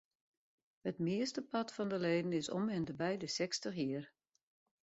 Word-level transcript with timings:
It 0.89 0.97
meastepart 1.05 1.69
fan 1.75 1.89
de 1.91 1.99
leden 1.99 2.33
is 2.33 2.49
om 2.57 2.65
ende 2.77 2.93
by 3.01 3.13
de 3.21 3.29
sechstich 3.37 3.77
jier. 3.81 4.03